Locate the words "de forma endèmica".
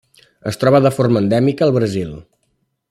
0.85-1.67